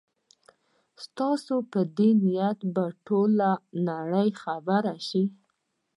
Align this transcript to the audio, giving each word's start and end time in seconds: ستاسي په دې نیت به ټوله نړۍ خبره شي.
ستاسي 1.05 1.57
په 1.71 1.79
دې 1.97 2.09
نیت 2.23 2.59
به 2.73 2.85
ټوله 3.05 3.51
نړۍ 3.87 4.29
خبره 4.41 4.95
شي. 5.07 5.23